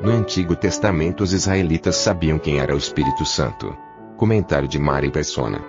[0.00, 3.76] No Antigo Testamento, os israelitas sabiam quem era o Espírito Santo.
[4.16, 5.60] Comentário de Mari Persona.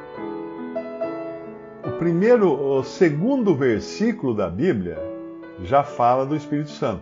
[1.83, 4.99] O primeiro, o segundo versículo da Bíblia
[5.63, 7.01] já fala do Espírito Santo.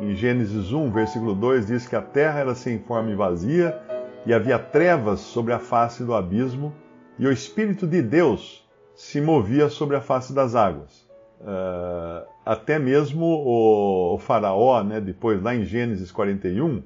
[0.00, 3.80] Em Gênesis 1, versículo 2, diz que a terra era sem forma e vazia,
[4.26, 6.74] e havia trevas sobre a face do abismo,
[7.20, 11.08] e o Espírito de Deus se movia sobre a face das águas.
[11.40, 16.82] Uh, até mesmo o, o, faraó, né, depois lá em Gênesis 41,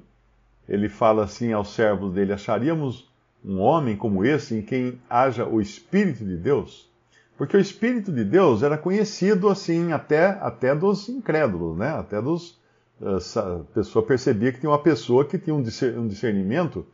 [0.68, 3.08] ele fala assim aos servos dele: Acharíamos
[3.44, 6.90] um homem como esse em quem haja o Espírito de Deus?
[7.38, 11.90] Porque o Espírito de Deus era conhecido assim até, até dos incrédulos, né?
[11.90, 12.60] até dos.
[13.00, 16.84] A pessoa percebia que tinha uma pessoa que tinha um discernimento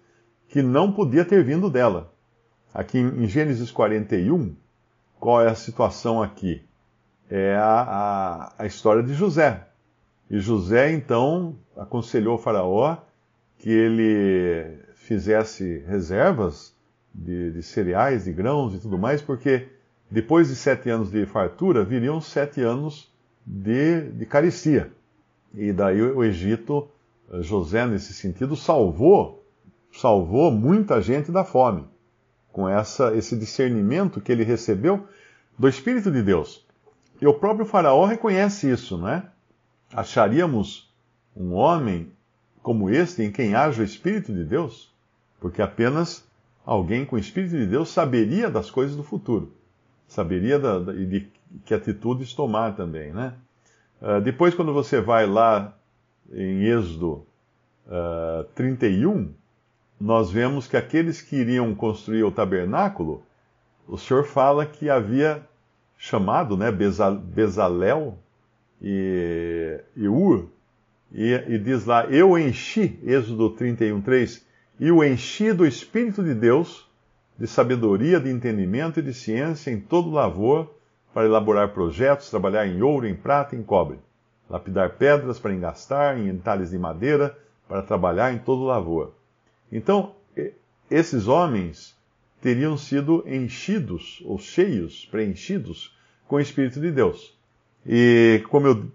[0.47, 2.13] que não podia ter vindo dela.
[2.75, 4.55] Aqui em Gênesis 41,
[5.19, 6.68] qual é a situação aqui?
[7.31, 9.67] É a, a, a história de José.
[10.31, 12.99] E José, então, aconselhou o Faraó
[13.59, 16.75] que ele fizesse reservas
[17.15, 19.69] de, de, cereais, de grãos e tudo mais, porque
[20.11, 23.13] depois de sete anos de fartura viriam sete anos
[23.45, 24.93] de, de carecia.
[25.55, 26.89] E daí o Egito,
[27.41, 29.45] José, nesse sentido, salvou,
[29.93, 31.85] salvou muita gente da fome,
[32.53, 35.07] com essa, esse discernimento que ele recebeu
[35.59, 36.68] do Espírito de Deus.
[37.21, 39.25] E o próprio Faraó reconhece isso, não é?
[39.93, 40.93] Acharíamos
[41.37, 42.13] um homem
[42.63, 44.93] como este em quem haja o Espírito de Deus?
[45.41, 46.27] Porque apenas
[46.65, 49.53] alguém com o Espírito de Deus saberia das coisas do futuro,
[50.07, 51.29] saberia da, da, de
[51.65, 53.35] que atitudes tomar também, né?
[54.01, 55.75] Uh, depois, quando você vai lá
[56.31, 57.27] em Êxodo
[57.87, 59.33] uh, 31,
[60.01, 63.23] nós vemos que aqueles que iriam construir o tabernáculo,
[63.89, 65.48] o Senhor fala que havia
[65.99, 68.17] chamado né, Bezalel
[68.81, 70.49] e, e Ur,
[71.13, 74.47] e, e, diz lá: Eu enchi, Êxodo 31, 3,
[74.79, 76.89] e o enchi do Espírito de Deus,
[77.37, 80.73] de sabedoria, de entendimento e de ciência em todo lavor,
[81.13, 83.99] para elaborar projetos, trabalhar em ouro, em prata em cobre,
[84.49, 89.15] lapidar pedras para engastar, em entalhes de madeira, para trabalhar em todo lavor.
[89.73, 90.15] Então,
[90.91, 91.98] esses homens
[92.41, 97.37] teriam sido enchidos, ou cheios, preenchidos com o Espírito de Deus.
[97.87, 98.91] E como eu,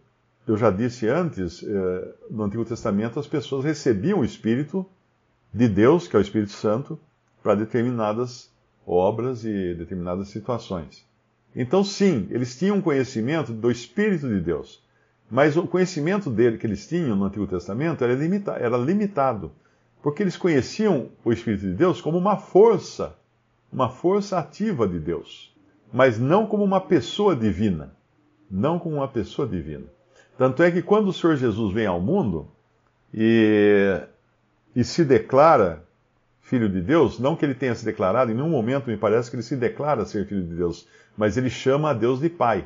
[0.48, 4.86] eu já disse antes, eh, no Antigo Testamento as pessoas recebiam o Espírito
[5.54, 7.00] de Deus, que é o Espírito Santo,
[7.42, 8.52] para determinadas
[8.86, 11.06] obras e determinadas situações.
[11.56, 14.82] Então, sim, eles tinham conhecimento do Espírito de Deus.
[15.30, 19.52] Mas o conhecimento dele que eles tinham no Antigo Testamento era, limita era limitado,
[20.02, 23.16] porque eles conheciam o Espírito de Deus como uma força
[23.74, 25.52] uma força ativa de Deus,
[25.92, 27.96] mas não como uma pessoa divina.
[28.50, 29.86] Não como uma pessoa divina.
[30.38, 32.48] Tanto é que quando o Senhor Jesus vem ao mundo
[33.12, 34.00] e,
[34.76, 35.84] e se declara
[36.42, 39.36] filho de Deus, não que ele tenha se declarado, em nenhum momento me parece que
[39.36, 42.66] ele se declara ser filho de Deus, mas ele chama a Deus de Pai.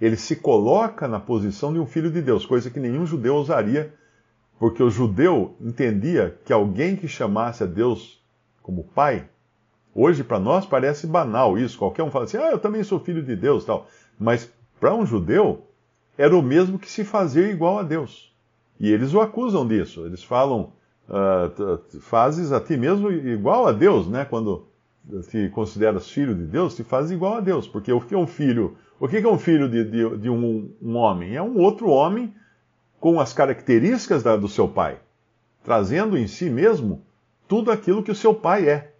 [0.00, 3.92] Ele se coloca na posição de um filho de Deus, coisa que nenhum judeu ousaria,
[4.58, 8.22] porque o judeu entendia que alguém que chamasse a Deus
[8.62, 9.28] como Pai
[9.94, 11.78] Hoje, para nós, parece banal isso.
[11.78, 13.86] Qualquer um fala assim, ah, eu também sou filho de Deus tal.
[14.18, 14.50] Mas
[14.80, 15.66] para um judeu,
[16.18, 18.34] era o mesmo que se fazer igual a Deus.
[18.78, 20.04] E eles o acusam disso.
[20.04, 20.72] Eles falam,
[21.08, 24.24] uh, fazes a ti mesmo igual a Deus, né?
[24.24, 24.66] Quando
[25.30, 27.68] te consideras filho de Deus, te fazes igual a Deus.
[27.68, 28.76] Porque o que é um filho?
[28.98, 31.36] O que é um filho de, de, de um, um, homem?
[31.36, 32.34] É um outro homem
[32.98, 34.98] com as características da, do seu pai,
[35.62, 37.02] trazendo em si mesmo
[37.46, 38.93] tudo aquilo que o seu pai é.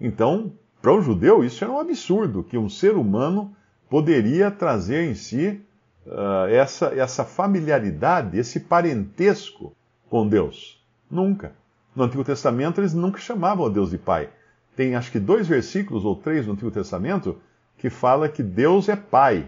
[0.00, 3.54] Então, para um judeu, isso era um absurdo, que um ser humano
[3.88, 5.60] poderia trazer em si
[6.06, 9.74] uh, essa, essa familiaridade, esse parentesco
[10.08, 10.82] com Deus.
[11.10, 11.52] Nunca.
[11.94, 14.30] No Antigo Testamento, eles nunca chamavam a Deus de Pai.
[14.76, 17.38] Tem acho que dois versículos ou três no Antigo Testamento
[17.76, 19.46] que fala que Deus é Pai.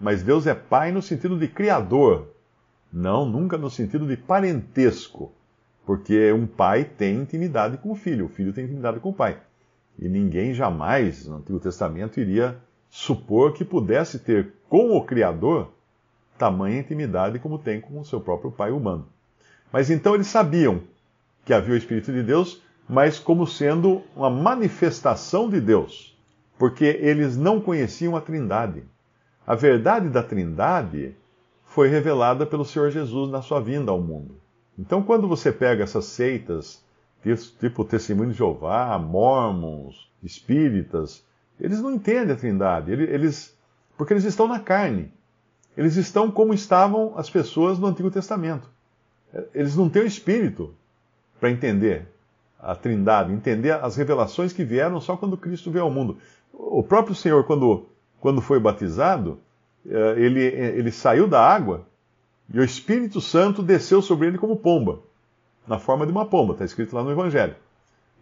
[0.00, 2.28] Mas Deus é Pai no sentido de Criador.
[2.92, 5.32] Não, nunca no sentido de parentesco.
[5.84, 9.38] Porque um pai tem intimidade com o filho, o filho tem intimidade com o pai.
[9.98, 12.56] E ninguém jamais, no Antigo Testamento, iria
[12.90, 15.70] supor que pudesse ter com o Criador
[16.38, 19.06] tamanha intimidade como tem com o seu próprio pai humano.
[19.72, 20.82] Mas então eles sabiam
[21.44, 26.16] que havia o Espírito de Deus, mas como sendo uma manifestação de Deus,
[26.58, 28.82] porque eles não conheciam a Trindade.
[29.46, 31.14] A verdade da Trindade
[31.64, 34.36] foi revelada pelo Senhor Jesus na sua vinda ao mundo.
[34.78, 36.83] Então, quando você pega essas seitas,
[37.58, 41.24] tipo Testemunho de Jeová, Mormons, Espíritas,
[41.60, 43.56] eles não entendem a Trindade, eles,
[43.96, 45.12] porque eles estão na carne.
[45.76, 48.68] Eles estão como estavam as pessoas no Antigo Testamento.
[49.52, 50.74] Eles não têm o Espírito
[51.40, 52.06] para entender
[52.60, 56.18] a Trindade, entender as revelações que vieram só quando Cristo veio ao mundo.
[56.52, 57.86] O próprio Senhor, quando,
[58.20, 59.38] quando foi batizado,
[59.86, 61.86] eh, ele, ele saiu da água
[62.52, 65.00] e o Espírito Santo desceu sobre ele como pomba,
[65.66, 67.56] na forma de uma pomba, está escrito lá no Evangelho.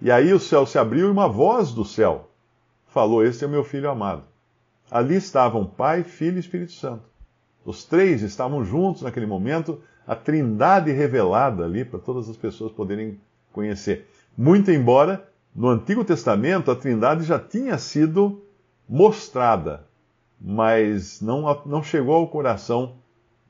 [0.00, 2.28] E aí o céu se abriu e uma voz do céu
[2.88, 4.22] falou: Este é o meu filho amado.
[4.90, 7.04] Ali estavam Pai, Filho e Espírito Santo.
[7.64, 13.20] Os três estavam juntos naquele momento, a trindade revelada ali para todas as pessoas poderem
[13.52, 14.08] conhecer.
[14.36, 18.42] Muito embora no Antigo Testamento a trindade já tinha sido
[18.88, 19.86] mostrada,
[20.40, 22.94] mas não, não chegou ao coração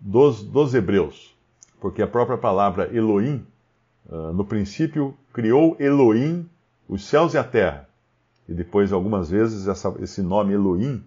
[0.01, 1.35] dos, dos hebreus,
[1.81, 3.47] porque a própria palavra Elohim,
[4.09, 6.49] uh, no princípio, criou Elohim
[6.89, 7.89] os céus e a terra.
[8.49, 11.03] E depois, algumas vezes, essa, esse nome Elohim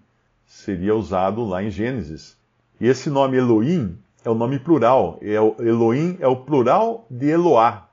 [0.45, 2.37] seria usado lá em Gênesis.
[2.79, 5.19] E esse nome Elohim é o nome plural.
[5.21, 7.87] É o, Elohim é o plural de Eloá.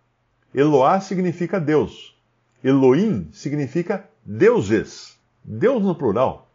[0.54, 2.16] Eloá significa Deus.
[2.62, 5.18] Elohim significa deuses.
[5.44, 6.48] Deus no plural.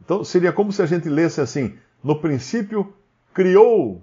[0.00, 2.92] Então seria como se a gente lesse assim: no princípio
[3.34, 4.02] criou,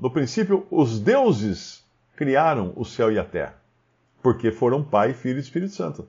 [0.00, 1.82] no princípio os deuses
[2.22, 3.56] criaram o céu e a terra.
[4.22, 6.06] Porque foram Pai, Filho e Espírito Santo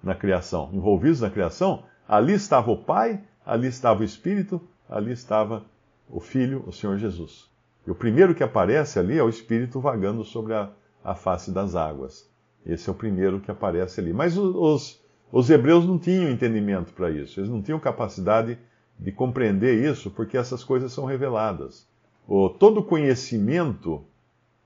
[0.00, 1.82] na criação, envolvidos na criação.
[2.06, 5.64] Ali estava o Pai, ali estava o Espírito, ali estava
[6.08, 7.50] o Filho, o Senhor Jesus.
[7.84, 10.70] E o primeiro que aparece ali é o Espírito vagando sobre a,
[11.02, 12.30] a face das águas.
[12.64, 14.12] Esse é o primeiro que aparece ali.
[14.12, 18.56] Mas os, os hebreus não tinham entendimento para isso, eles não tinham capacidade
[18.96, 21.88] de compreender isso, porque essas coisas são reveladas.
[22.28, 24.04] O, todo conhecimento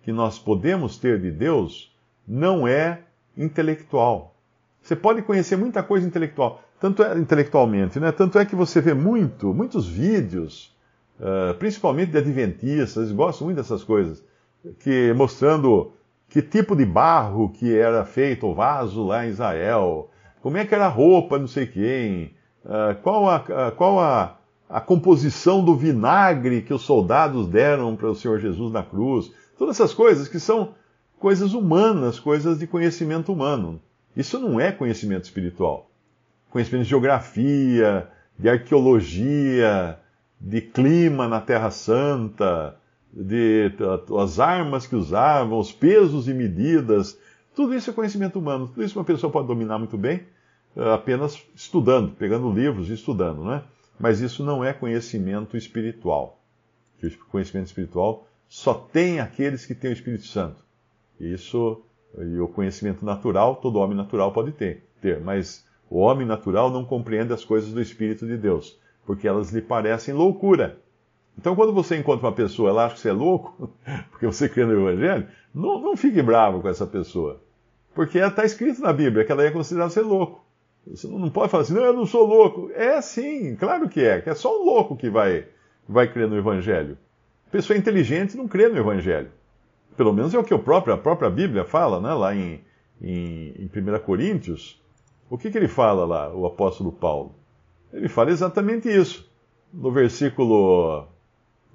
[0.02, 1.94] que nós podemos ter de Deus
[2.26, 3.00] não é
[3.36, 4.34] intelectual.
[4.82, 8.10] Você pode conhecer muita coisa intelectual, tanto é, intelectualmente, né?
[8.12, 10.74] Tanto é que você vê muito, muitos vídeos,
[11.18, 14.24] uh, principalmente de adventistas, eles gostam muito dessas coisas,
[14.80, 15.92] que mostrando
[16.28, 20.08] que tipo de barro que era feito o vaso lá em Israel,
[20.40, 22.32] como é que era a roupa, não sei quem,
[22.64, 24.38] uh, qual, a, uh, qual a,
[24.68, 29.32] a composição do vinagre que os soldados deram para o Senhor Jesus na cruz.
[29.60, 30.74] Todas essas coisas que são
[31.18, 33.78] coisas humanas, coisas de conhecimento humano.
[34.16, 35.90] Isso não é conhecimento espiritual.
[36.48, 38.08] Conhecimento de geografia,
[38.38, 39.98] de arqueologia,
[40.40, 42.74] de clima na Terra Santa,
[43.12, 43.70] de
[44.18, 47.18] as armas que usavam, os pesos e medidas,
[47.54, 48.66] tudo isso é conhecimento humano.
[48.66, 50.22] Tudo isso uma pessoa pode dominar muito bem
[50.74, 53.62] eh, apenas estudando, pegando livros e estudando, não é?
[53.98, 56.40] Mas isso não é conhecimento espiritual.
[57.02, 60.60] O conhecimento espiritual só tem aqueles que têm o Espírito Santo.
[61.20, 61.80] Isso
[62.18, 66.84] e o conhecimento natural, todo homem natural pode ter, ter, mas o homem natural não
[66.84, 68.76] compreende as coisas do Espírito de Deus,
[69.06, 70.80] porque elas lhe parecem loucura.
[71.38, 73.70] Então, quando você encontra uma pessoa, ela acha que você é louco,
[74.10, 77.40] porque você crê no Evangelho, não, não fique bravo com essa pessoa.
[77.94, 80.44] Porque está escrito na Bíblia que ela é considerada ser louco.
[80.88, 82.68] Você não pode falar assim, não, eu não sou louco.
[82.74, 85.46] É sim, claro que é, que é só um louco que vai,
[85.88, 86.98] vai crer no Evangelho.
[87.50, 89.30] Pessoa inteligente não crê no Evangelho.
[89.96, 92.60] Pelo menos é o que o próprio, a própria Bíblia fala, né, lá em,
[93.02, 94.80] em, em 1 Coríntios.
[95.28, 97.34] O que, que ele fala lá, o apóstolo Paulo?
[97.92, 99.28] Ele fala exatamente isso.
[99.72, 101.06] No versículo,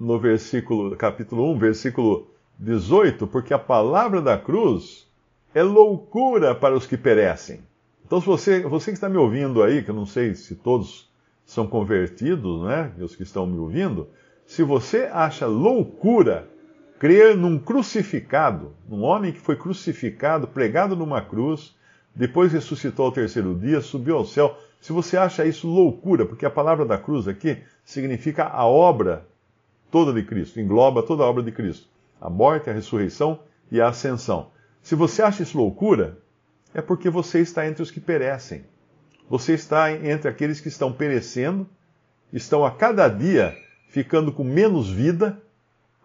[0.00, 5.06] no versículo, capítulo 1, versículo 18, porque a palavra da cruz
[5.54, 7.60] é loucura para os que perecem.
[8.04, 11.10] Então, se você, você que está me ouvindo aí, que eu não sei se todos
[11.44, 14.08] são convertidos, né, os que estão me ouvindo,
[14.46, 16.48] se você acha loucura
[16.98, 21.76] crer num crucificado, num homem que foi crucificado, pregado numa cruz,
[22.14, 24.56] depois ressuscitou ao terceiro dia, subiu ao céu.
[24.80, 29.26] Se você acha isso loucura, porque a palavra da cruz aqui significa a obra
[29.90, 31.88] toda de Cristo, engloba toda a obra de Cristo,
[32.20, 34.50] a morte, a ressurreição e a ascensão.
[34.80, 36.18] Se você acha isso loucura,
[36.72, 38.64] é porque você está entre os que perecem.
[39.28, 41.68] Você está entre aqueles que estão perecendo,
[42.32, 43.56] estão a cada dia
[43.88, 45.40] ficando com menos vida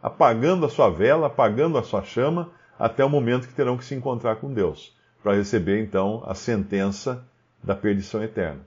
[0.01, 3.93] apagando a sua vela, apagando a sua chama, até o momento que terão que se
[3.93, 7.23] encontrar com Deus, para receber então a sentença
[7.63, 8.61] da perdição eterna.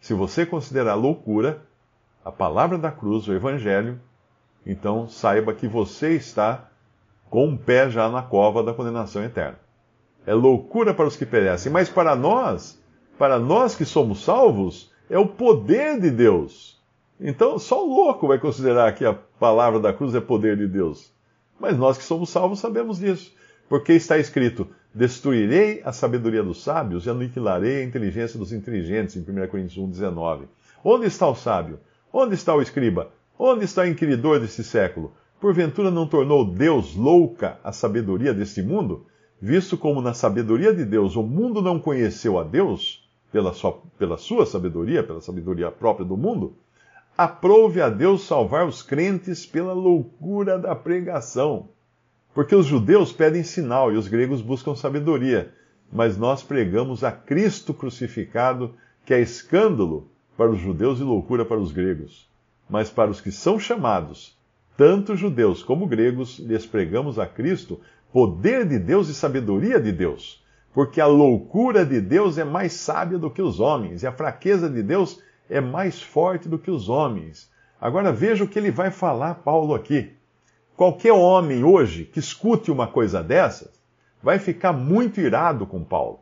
[0.00, 1.62] Se você considerar loucura,
[2.24, 4.00] a palavra da cruz, o Evangelho,
[4.66, 6.68] então saiba que você está
[7.30, 9.58] com um pé já na cova da condenação eterna.
[10.26, 12.80] É loucura para os que perecem, mas para nós,
[13.16, 16.81] para nós que somos salvos, é o poder de Deus.
[17.20, 21.12] Então, só o louco vai considerar que a palavra da cruz é poder de Deus.
[21.58, 23.32] Mas nós que somos salvos sabemos disso,
[23.68, 29.20] porque está escrito: Destruirei a sabedoria dos sábios e aniquilarei a inteligência dos inteligentes, em
[29.20, 30.42] 1 Coríntios 1,19.
[30.84, 31.78] Onde está o sábio?
[32.12, 33.10] Onde está o escriba?
[33.38, 35.14] Onde está o inquiridor deste século?
[35.40, 39.06] Porventura não tornou Deus louca a sabedoria deste mundo?
[39.40, 44.16] Visto como na sabedoria de Deus o mundo não conheceu a Deus, pela sua, pela
[44.16, 46.54] sua sabedoria, pela sabedoria própria do mundo,
[47.16, 51.68] aprove a Deus salvar os crentes pela loucura da pregação.
[52.34, 55.52] Porque os judeus pedem sinal e os gregos buscam sabedoria,
[55.92, 61.60] mas nós pregamos a Cristo crucificado, que é escândalo para os judeus e loucura para
[61.60, 62.26] os gregos.
[62.68, 64.34] Mas para os que são chamados,
[64.76, 67.78] tanto judeus como gregos, lhes pregamos a Cristo,
[68.10, 70.42] poder de Deus e sabedoria de Deus.
[70.72, 74.70] Porque a loucura de Deus é mais sábia do que os homens, e a fraqueza
[74.70, 75.20] de Deus
[75.52, 77.50] é mais forte do que os homens.
[77.80, 80.12] Agora veja o que ele vai falar, Paulo, aqui.
[80.76, 83.70] Qualquer homem hoje que escute uma coisa dessas
[84.22, 86.20] vai ficar muito irado com Paulo.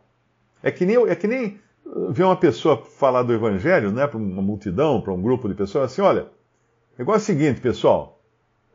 [0.63, 4.19] É que nem, é que nem uh, ver uma pessoa falar do evangelho, né, para
[4.19, 8.21] uma multidão, para um grupo de pessoas, assim, olha, o negócio é o seguinte, pessoal,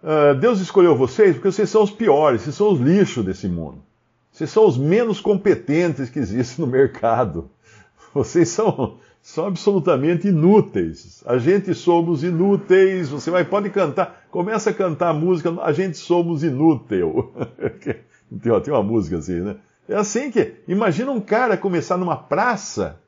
[0.02, 3.84] uh, Deus escolheu vocês porque vocês são os piores, vocês são os lixos desse mundo.
[4.32, 7.50] Vocês são os menos competentes que existem no mercado.
[8.14, 11.24] Vocês são, são absolutamente inúteis.
[11.26, 13.10] A gente somos inúteis.
[13.10, 17.34] Você vai, pode cantar, começa a cantar a música, a gente somos inútil.
[17.82, 19.56] tem, tem uma música assim, né?
[19.90, 23.02] É assim que, imagina um cara começar numa praça,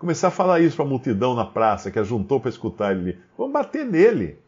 [0.00, 3.20] começar a falar isso para a multidão na praça, que ajuntou para escutar ele.
[3.38, 4.38] Vamos bater nele.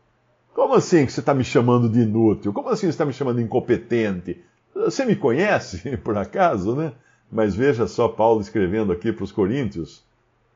[0.52, 2.52] Como assim que você está me chamando de inútil?
[2.52, 4.42] Como assim você está me chamando de incompetente?
[4.74, 6.92] Você me conhece, por acaso, né?
[7.30, 10.03] Mas veja só Paulo escrevendo aqui para os Coríntios,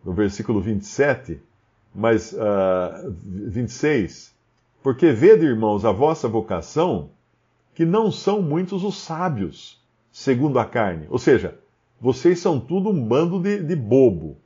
[0.05, 1.41] no versículo 27,
[1.95, 4.35] mas uh, ah, 26.
[4.83, 7.11] Porque vede, irmãos, a vossa vocação,
[7.75, 9.81] que não são muitos os sábios,
[10.13, 11.07] segundo a carne.
[11.11, 11.59] Ou seja,
[12.01, 14.37] vocês são tudo um bando de, de bobo.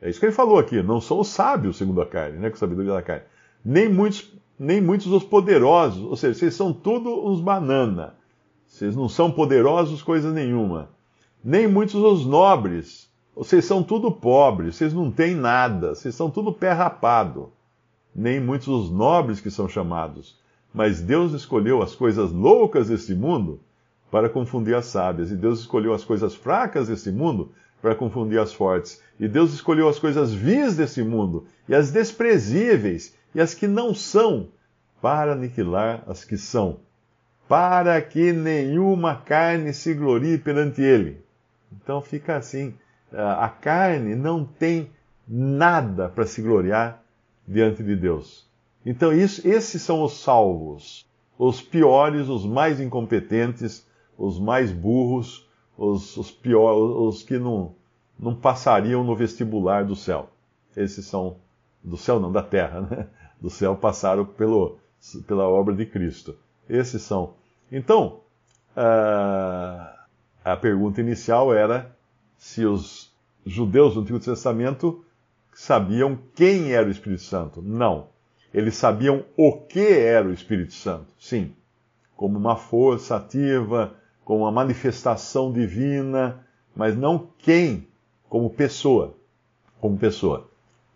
[0.00, 0.82] É isso que ele falou aqui.
[0.82, 3.24] Não são os sábios, segundo a carne, né, com sabedoria da carne.
[3.64, 6.02] Nem muitos, nem muitos os poderosos.
[6.04, 8.14] Ou seja, vocês são tudo uns banana.
[8.66, 10.90] Vocês não são poderosos coisa nenhuma.
[11.42, 13.07] Nem muitos os nobres.
[13.38, 17.52] Vocês são tudo pobres, vocês não têm nada, vocês são tudo pé rapado.
[18.12, 20.36] Nem muitos os nobres que são chamados.
[20.74, 23.60] Mas Deus escolheu as coisas loucas deste mundo
[24.10, 25.30] para confundir as sábias.
[25.30, 29.00] E Deus escolheu as coisas fracas deste mundo para confundir as fortes.
[29.20, 33.94] E Deus escolheu as coisas vis desse mundo e as desprezíveis e as que não
[33.94, 34.48] são
[35.00, 36.80] para aniquilar as que são,
[37.48, 41.22] para que nenhuma carne se glorie perante ele.
[41.72, 42.74] Então fica assim:
[43.12, 44.90] a carne não tem
[45.26, 47.02] nada para se gloriar
[47.46, 48.46] diante de Deus.
[48.84, 51.06] Então isso, esses são os salvos,
[51.38, 53.86] os piores, os mais incompetentes,
[54.16, 57.74] os mais burros, os, os piores, os que não,
[58.18, 60.30] não passariam no vestibular do céu.
[60.76, 61.36] Esses são
[61.82, 63.06] do céu não, da terra, né?
[63.40, 64.78] Do céu passaram pelo,
[65.26, 66.36] pela obra de Cristo.
[66.68, 67.34] Esses são.
[67.70, 68.20] Então,
[68.76, 69.98] uh,
[70.44, 71.96] a pergunta inicial era
[72.38, 73.12] se os
[73.44, 75.04] judeus do Antigo Testamento
[75.52, 77.60] sabiam quem era o Espírito Santo.
[77.60, 78.06] Não.
[78.54, 81.12] Eles sabiam o que era o Espírito Santo.
[81.18, 81.52] Sim.
[82.16, 87.86] Como uma força ativa, como uma manifestação divina, mas não quem
[88.28, 89.14] como pessoa.
[89.80, 90.48] Como pessoa.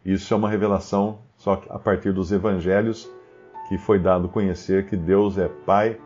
[0.04, 3.11] Isso é uma revelação só a partir dos evangelhos
[3.68, 5.99] que foi dado conhecer que Deus é Pai,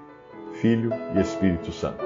[0.61, 2.06] Filho e Espírito Santo.